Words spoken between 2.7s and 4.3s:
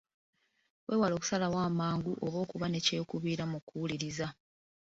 kyekubiira mu kuwuliriza.